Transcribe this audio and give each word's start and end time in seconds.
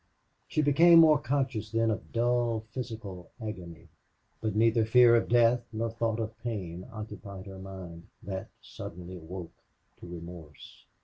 She 0.47 0.63
became 0.63 0.97
more 0.97 1.19
conscious 1.19 1.69
then 1.69 1.91
of 1.91 2.11
dull 2.11 2.63
physical 2.71 3.29
agony. 3.39 3.87
But 4.41 4.55
neither 4.55 4.83
fear 4.83 5.15
of 5.15 5.29
death 5.29 5.61
nor 5.71 5.91
thought 5.91 6.19
of 6.19 6.35
pain 6.39 6.87
occupied 6.91 7.45
her 7.45 7.59
mind. 7.59 8.07
That 8.23 8.47
suddenly 8.63 9.17
awoke 9.17 9.53
to 9.99 10.07
remorse. 10.07 10.85